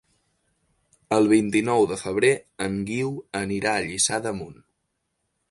[1.17, 2.33] El vint-i-nou de febrer
[2.69, 3.13] en Guiu
[3.43, 4.59] anirà a Lliçà d'Amunt.